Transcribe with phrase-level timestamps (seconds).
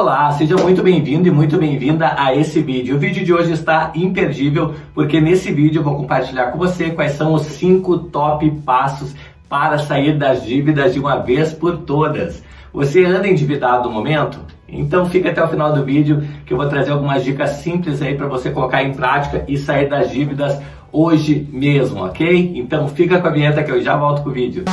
[0.00, 2.96] Olá, seja muito bem-vindo e muito bem-vinda a esse vídeo.
[2.96, 7.12] O vídeo de hoje está imperdível porque nesse vídeo eu vou compartilhar com você quais
[7.12, 9.14] são os cinco top passos
[9.46, 12.42] para sair das dívidas de uma vez por todas.
[12.72, 14.40] Você anda endividado no momento?
[14.66, 18.14] Então fica até o final do vídeo que eu vou trazer algumas dicas simples aí
[18.14, 20.58] para você colocar em prática e sair das dívidas
[20.90, 22.52] hoje mesmo, ok?
[22.54, 24.64] Então fica com a vinheta que eu já volto com o vídeo.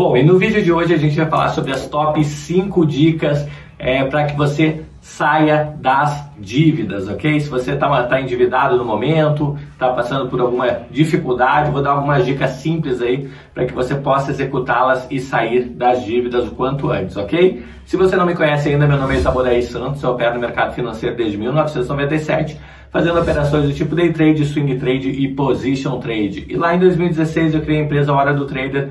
[0.00, 3.46] Bom, e no vídeo de hoje a gente vai falar sobre as top 5 dicas
[3.78, 7.38] é, para que você saia das dívidas, ok?
[7.38, 12.24] Se você está tá endividado no momento, está passando por alguma dificuldade, vou dar algumas
[12.24, 17.18] dicas simples aí para que você possa executá-las e sair das dívidas o quanto antes,
[17.18, 17.62] ok?
[17.84, 20.72] Se você não me conhece ainda, meu nome é Isaboraí Santos, eu opero no mercado
[20.74, 22.58] financeiro desde 1997,
[22.90, 26.46] fazendo operações do tipo day trade, swing trade e position trade.
[26.48, 28.88] E lá em 2016 eu criei a empresa Hora do Trader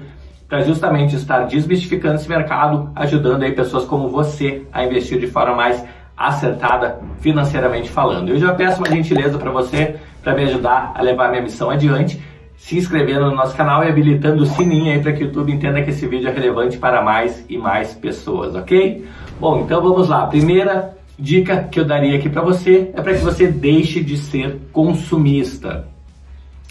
[0.49, 5.55] para justamente estar desmistificando esse mercado, ajudando aí pessoas como você a investir de forma
[5.55, 5.85] mais
[6.17, 8.29] acertada financeiramente falando.
[8.29, 12.19] Eu já peço uma gentileza para você para me ajudar a levar minha missão adiante,
[12.57, 15.81] se inscrevendo no nosso canal e habilitando o sininho aí para que o YouTube entenda
[15.81, 19.05] que esse vídeo é relevante para mais e mais pessoas, ok?
[19.39, 20.25] Bom, então vamos lá.
[20.25, 24.59] Primeira dica que eu daria aqui para você é para que você deixe de ser
[24.73, 25.87] consumista.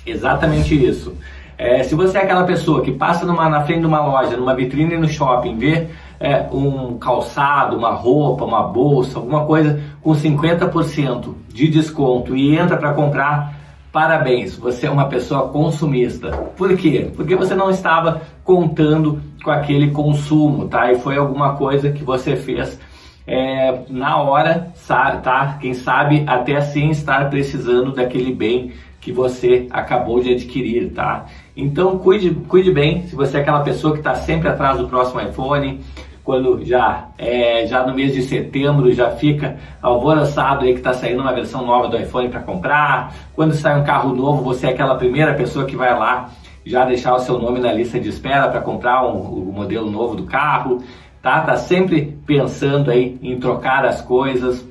[0.04, 1.14] Exatamente isso.
[1.58, 4.54] É, se você é aquela pessoa que passa numa, na frente de uma loja, numa
[4.54, 5.88] vitrine no shopping, vê
[6.20, 12.76] é, um calçado, uma roupa, uma bolsa, alguma coisa com 50% de desconto e entra
[12.76, 13.58] para comprar,
[13.92, 16.30] parabéns, você é uma pessoa consumista.
[16.56, 17.10] Por quê?
[17.16, 20.92] Porque você não estava contando com aquele consumo, tá?
[20.92, 22.78] E foi alguma coisa que você fez
[23.26, 25.58] é, na hora, tá?
[25.60, 31.26] Quem sabe até sem estar precisando daquele bem que você acabou de adquirir, tá?
[31.60, 35.20] Então cuide, cuide bem, se você é aquela pessoa que está sempre atrás do próximo
[35.20, 35.80] iPhone,
[36.22, 41.20] quando já é, já no mês de setembro já fica alvoroçado aí que está saindo
[41.20, 44.94] uma versão nova do iPhone para comprar, quando sai um carro novo, você é aquela
[44.94, 46.30] primeira pessoa que vai lá
[46.64, 50.14] já deixar o seu nome na lista de espera para comprar um, o modelo novo
[50.14, 50.80] do carro,
[51.20, 51.40] tá?
[51.40, 54.64] Tá sempre pensando aí em trocar as coisas,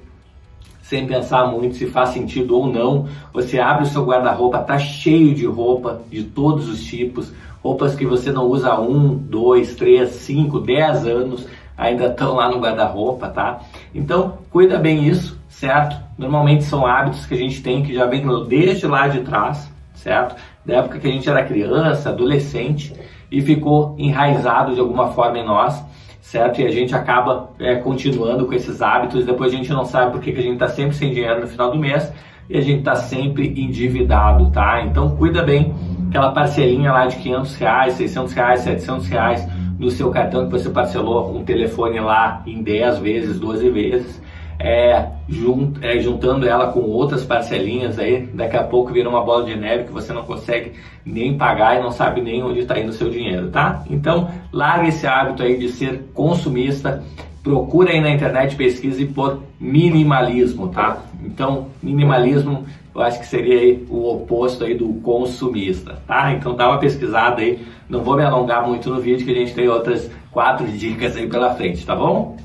[0.88, 3.08] sem pensar muito se faz sentido ou não.
[3.34, 8.06] Você abre o seu guarda-roupa, tá cheio de roupa de todos os tipos, roupas que
[8.06, 11.46] você não usa há um, dois, três, cinco, dez anos,
[11.78, 13.60] ainda estão lá no guarda-roupa, tá?
[13.94, 15.98] Então, cuida bem isso, certo?
[16.18, 20.38] Normalmente são hábitos que a gente tem que já vem desde lá de trás, certo?
[20.66, 22.94] Da época que a gente era criança, adolescente
[23.30, 25.84] e ficou enraizado de alguma forma em nós
[26.28, 26.60] certo?
[26.60, 30.34] E a gente acaba é, continuando com esses hábitos, depois a gente não sabe porque
[30.34, 32.12] que a gente está sempre sem dinheiro no final do mês
[32.50, 34.82] e a gente está sempre endividado, tá?
[34.82, 35.74] Então cuida bem
[36.10, 39.48] aquela parcelinha lá de 500 reais, 600 reais, 700 reais
[39.80, 44.22] no seu cartão que você parcelou um telefone lá em 10 vezes, 12 vezes
[44.60, 49.46] é, junt, é, juntando ela com outras parcelinhas aí, daqui a pouco vira uma bola
[49.46, 50.74] de neve que você não consegue
[51.06, 53.84] nem pagar e não sabe nem onde está indo o seu dinheiro, tá?
[53.90, 57.04] Então, larga esse hábito aí de ser consumista,
[57.44, 61.04] procura aí na internet, pesquise por minimalismo, tá?
[61.24, 62.66] Então, minimalismo
[62.98, 66.34] eu acho que seria aí o oposto aí do consumista, tá?
[66.34, 69.54] Então dá uma pesquisada aí, não vou me alongar muito no vídeo que a gente
[69.54, 72.36] tem outras quatro dicas aí pela frente, tá bom?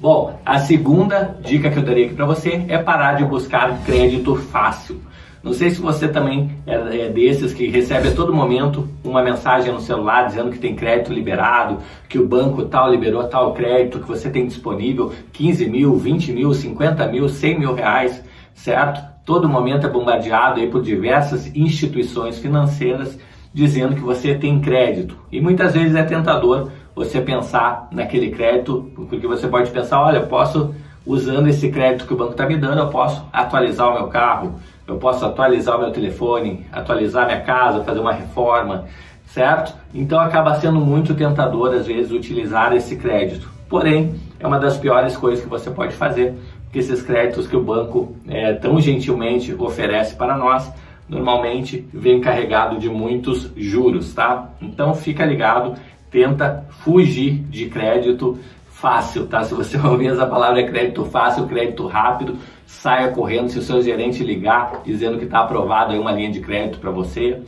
[0.00, 4.36] Bom, a segunda dica que eu daria aqui para você é parar de buscar crédito
[4.36, 5.00] fácil.
[5.42, 9.72] Não sei se você também é, é, desses que recebe a todo momento uma mensagem
[9.72, 11.78] no celular dizendo que tem crédito liberado,
[12.08, 16.54] que o banco tal liberou tal crédito, que você tem disponível 15 mil, 20 mil,
[16.54, 18.22] 50 mil, 100 mil reais,
[18.54, 19.04] certo?
[19.24, 23.18] Todo momento é bombardeado aí por diversas instituições financeiras
[23.52, 25.16] dizendo que você tem crédito.
[25.32, 30.26] E muitas vezes é tentador você pensar naquele crédito, porque você pode pensar, olha, eu
[30.26, 30.74] posso,
[31.06, 34.58] usando esse crédito que o banco está me dando, eu posso atualizar o meu carro,
[34.84, 38.86] eu posso atualizar o meu telefone, atualizar minha casa, fazer uma reforma,
[39.26, 39.76] certo?
[39.94, 43.48] Então acaba sendo muito tentador, às vezes, utilizar esse crédito.
[43.68, 46.34] Porém, é uma das piores coisas que você pode fazer,
[46.64, 50.68] porque esses créditos que o banco é, tão gentilmente oferece para nós,
[51.08, 54.48] normalmente vem carregado de muitos juros, tá?
[54.60, 55.76] Então fica ligado
[56.10, 58.38] tenta fugir de crédito
[58.70, 59.42] fácil, tá?
[59.42, 63.48] Se você ouvir essa palavra crédito fácil, crédito rápido, saia correndo.
[63.48, 66.90] Se o seu gerente ligar dizendo que está aprovado aí uma linha de crédito para
[66.90, 67.42] você,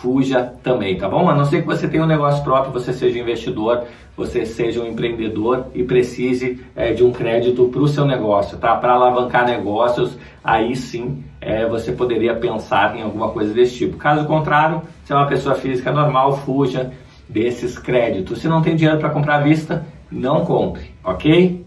[0.00, 1.28] fuja também, tá bom?
[1.28, 3.84] A não ser que você tenha um negócio próprio, você seja investidor,
[4.16, 8.74] você seja um empreendedor e precise é, de um crédito para o seu negócio, tá?
[8.76, 13.98] Para alavancar negócios, aí sim é, você poderia pensar em alguma coisa desse tipo.
[13.98, 16.90] Caso contrário, se é uma pessoa física normal, fuja
[17.30, 18.40] desses créditos.
[18.40, 21.64] Se não tem dinheiro para comprar à vista, não compre, ok?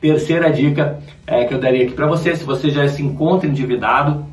[0.00, 4.24] Terceira dica é, que eu daria aqui para você, se você já se encontra endividado,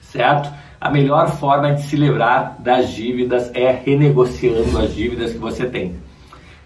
[0.00, 0.52] certo?
[0.80, 5.94] A melhor forma de se livrar das dívidas é renegociando as dívidas que você tem,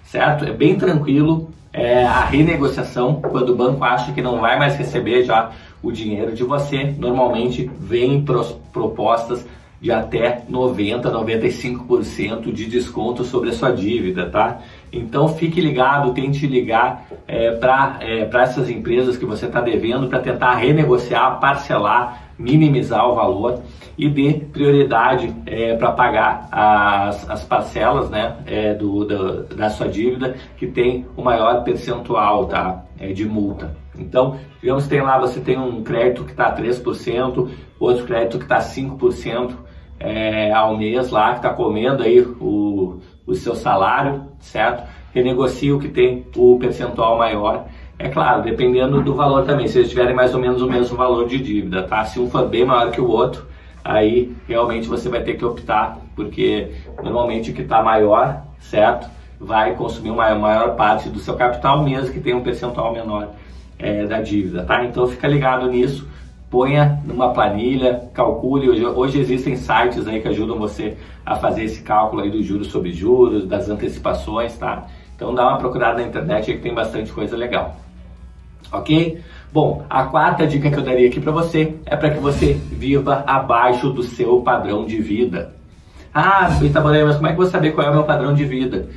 [0.04, 0.44] certo?
[0.44, 5.22] É bem tranquilo é, a renegociação quando o banco acha que não vai mais receber
[5.22, 5.52] já
[5.82, 6.94] o dinheiro de você.
[6.98, 8.24] Normalmente vem
[8.72, 9.46] propostas
[9.80, 14.60] de até 90, 95% de desconto sobre a sua dívida, tá?
[14.92, 20.18] Então fique ligado, tente ligar é, para é, essas empresas que você está devendo para
[20.18, 23.62] tentar renegociar, parcelar, minimizar o valor
[23.96, 29.88] e dê prioridade é, para pagar as, as parcelas né, é, do, do, da sua
[29.88, 33.76] dívida que tem o maior percentual tá, é, de multa.
[33.98, 37.48] Então, digamos que tem lá, você tem um crédito que está 3%,
[37.78, 39.54] outro crédito que está 5%,
[40.00, 44.88] é, ao mês lá, que está comendo aí o, o seu salário, certo?
[45.12, 47.66] Renegocia o que tem o percentual maior.
[47.98, 51.28] É claro, dependendo do valor também, se eles tiverem mais ou menos o mesmo valor
[51.28, 52.02] de dívida, tá?
[52.04, 53.44] Se um for bem maior que o outro,
[53.84, 56.70] aí realmente você vai ter que optar, porque
[57.02, 59.06] normalmente o que está maior, certo?
[59.38, 63.28] Vai consumir uma maior parte do seu capital, mesmo que tenha um percentual menor
[63.78, 64.82] é, da dívida, tá?
[64.82, 66.08] Então fica ligado nisso
[66.50, 68.68] ponha numa planilha, calcule.
[68.68, 72.66] Hoje, hoje, existem sites aí que ajudam você a fazer esse cálculo aí dos juros
[72.66, 74.86] sobre juros, das antecipações, tá?
[75.14, 77.76] Então dá uma procurada na internet aí que tem bastante coisa legal.
[78.72, 79.20] Ok?
[79.52, 83.24] Bom, a quarta dica que eu daria aqui para você é para que você viva
[83.26, 85.54] abaixo do seu padrão de vida.
[86.12, 88.44] Ah, Itabolei, mas como é que eu vou saber qual é o meu padrão de
[88.44, 88.88] vida?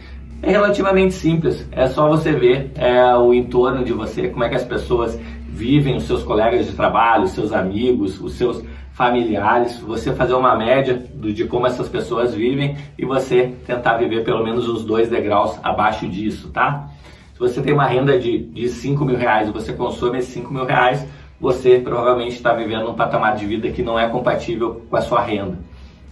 [0.42, 4.56] É relativamente simples, é só você ver é, o entorno de você, como é que
[4.56, 5.18] as pessoas
[5.54, 10.56] vivem os seus colegas de trabalho, os seus amigos, os seus familiares, você fazer uma
[10.56, 15.60] média de como essas pessoas vivem e você tentar viver pelo menos os dois degraus
[15.64, 16.90] abaixo disso, tá?
[17.34, 20.54] Se você tem uma renda de, de 5 mil reais e você consome esses 5
[20.54, 21.06] mil reais,
[21.40, 25.22] você provavelmente está vivendo um patamar de vida que não é compatível com a sua
[25.22, 25.58] renda.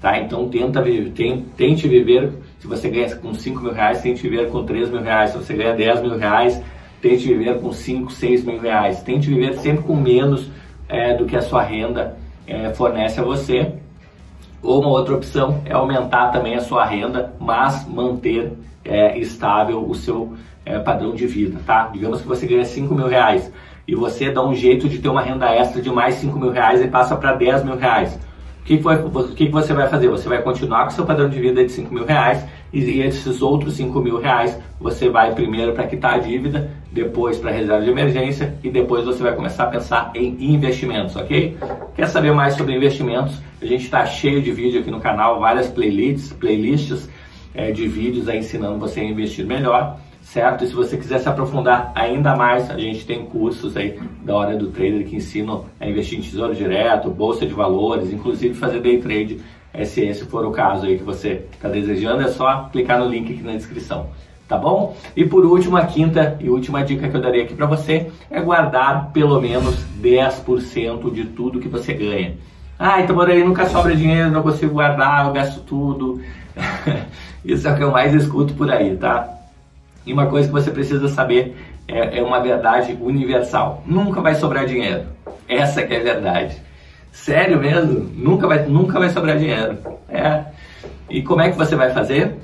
[0.02, 0.20] Tá?
[0.20, 0.84] Então tenta,
[1.14, 5.02] tem, tente viver, se você ganha com 5 mil reais, tente viver com 3 mil
[5.02, 5.32] reais.
[5.32, 6.62] Se você ganha 10 mil reais,
[7.02, 10.50] tente viver com 5, 6 mil reais, tente viver sempre com menos
[10.88, 13.74] é, do que a sua renda é, fornece a você.
[14.62, 18.54] Ou uma outra opção é aumentar também a sua renda, mas manter
[18.86, 20.34] é, estável o seu
[20.64, 21.90] é, padrão de vida, tá?
[21.92, 23.52] Digamos que você ganha 5 mil reais
[23.88, 26.80] e você dá um jeito de ter uma renda extra de mais 5 mil reais
[26.82, 28.20] e passa para 10 mil reais
[28.62, 28.78] o que,
[29.36, 30.08] que, que, você vai fazer?
[30.08, 33.74] Você vai continuar com seu padrão de vida de 5 mil reais e esses outros
[33.76, 38.56] 5 mil reais você vai primeiro para quitar a dívida, depois para reserva de emergência
[38.64, 41.58] e depois você vai começar a pensar em investimentos, ok?
[41.96, 43.42] Quer saber mais sobre investimentos?
[43.62, 47.10] A gente está cheio de vídeo aqui no canal, várias playlists, playlists
[47.54, 50.64] é, de vídeos aí ensinando você a investir melhor certo?
[50.64, 54.56] E se você quiser se aprofundar ainda mais, a gente tem cursos aí da hora
[54.56, 59.00] do trader que ensinam a investir em tesouro direto, bolsa de valores, inclusive fazer day
[59.00, 59.42] trade,
[59.86, 63.34] se esse for o caso aí que você está desejando, é só clicar no link
[63.34, 64.10] aqui na descrição.
[64.52, 64.98] Tá bom?
[65.16, 68.42] E por último, a quinta e última dica que eu darei aqui para você é
[68.42, 72.36] guardar pelo menos 10% de tudo que você ganha.
[72.78, 76.20] Ah, então por aí nunca sobra dinheiro, não consigo guardar, eu gasto tudo.
[77.46, 79.26] Isso é o que eu mais escuto por aí, tá?
[80.06, 81.56] E uma coisa que você precisa saber
[81.88, 85.06] é, é uma verdade universal: nunca vai sobrar dinheiro.
[85.48, 86.58] Essa que é a verdade.
[87.14, 88.02] Sério mesmo?
[88.18, 89.78] Nunca vai, nunca vai sobrar dinheiro.
[90.10, 90.44] É.
[91.10, 92.36] E como é que você vai fazer?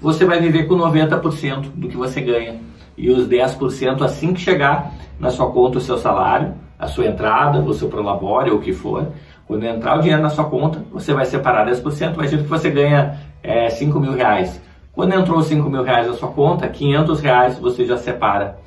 [0.00, 2.60] Você vai viver com 90% do que você ganha.
[2.96, 7.60] E os 10% assim que chegar na sua conta o seu salário, a sua entrada,
[7.60, 9.08] o seu prolabore ou o que for.
[9.46, 12.14] Quando entrar o dinheiro na sua conta, você vai separar 10%.
[12.14, 14.60] Imagina que você ganha é, 5 mil reais.
[14.92, 18.58] Quando entrou 5 mil reais na sua conta, 500 reais você já separa,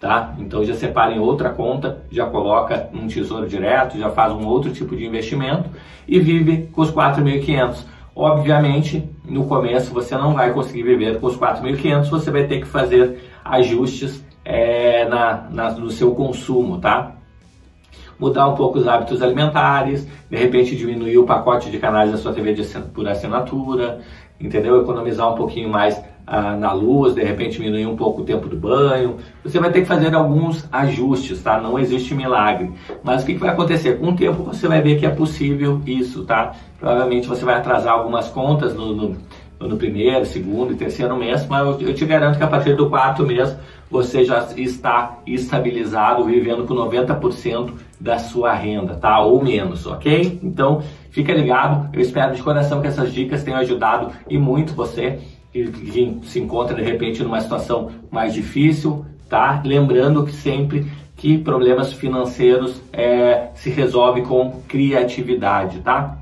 [0.00, 0.34] tá?
[0.38, 4.72] Então já separa em outra conta, já coloca num tesouro direto, já faz um outro
[4.72, 5.68] tipo de investimento
[6.08, 7.84] e vive com os 4.500.
[8.16, 12.66] Obviamente, no começo você não vai conseguir viver com os 4.500, você vai ter que
[12.66, 17.16] fazer ajustes é, na, na, no seu consumo, tá?
[18.16, 22.32] Mudar um pouco os hábitos alimentares, de repente diminuir o pacote de canais da sua
[22.32, 22.62] TV de,
[22.94, 24.00] por assinatura,
[24.40, 24.80] entendeu?
[24.80, 28.56] Economizar um pouquinho mais ah, na luz, de repente diminuir um pouco o tempo do
[28.56, 29.16] banho.
[29.42, 31.60] Você vai ter que fazer alguns ajustes, tá?
[31.60, 32.72] Não existe milagre.
[33.02, 33.98] Mas o que, que vai acontecer?
[33.98, 36.52] Com o tempo você vai ver que é possível isso, tá?
[36.78, 39.16] Provavelmente você vai atrasar algumas contas no, no,
[39.60, 42.88] no primeiro, segundo e terceiro mês, mas eu, eu te garanto que a partir do
[42.88, 43.54] quarto mês
[43.90, 49.20] você já está estabilizado, vivendo com 90% da sua renda, tá?
[49.20, 50.40] Ou menos, ok?
[50.42, 51.88] Então, fica ligado.
[51.92, 55.20] Eu espero de coração que essas dicas tenham ajudado e muito você
[55.62, 59.62] que se encontra de repente numa situação mais difícil, tá?
[59.64, 60.84] Lembrando que sempre
[61.16, 66.18] que problemas financeiros é, se resolve com criatividade, tá?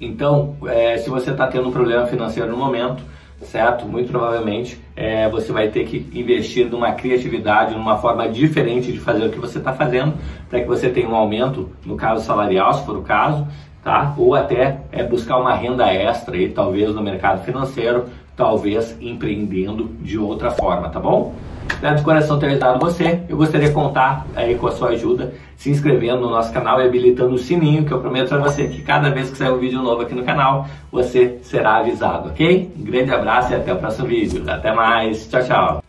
[0.00, 3.02] Então, é, se você está tendo um problema financeiro no momento,
[3.42, 3.86] certo?
[3.86, 9.26] Muito provavelmente é, você vai ter que investir numa criatividade, numa forma diferente de fazer
[9.26, 10.14] o que você está fazendo,
[10.50, 13.46] para que você tenha um aumento, no caso salarial, se for o caso,
[13.82, 14.14] tá?
[14.16, 18.06] Ou até é, buscar uma renda extra aí, talvez no mercado financeiro,
[18.36, 21.34] talvez empreendendo de outra forma, tá bom?
[21.68, 23.20] Espero de coração ter ajudado você.
[23.28, 26.86] Eu gostaria de contar aí com a sua ajuda, se inscrevendo no nosso canal e
[26.86, 29.82] habilitando o sininho, que eu prometo para você que cada vez que sair um vídeo
[29.82, 32.72] novo aqui no canal, você será avisado, ok?
[32.78, 34.42] Um grande abraço e até o próximo vídeo.
[34.48, 35.28] Até mais.
[35.28, 35.87] Tchau, tchau.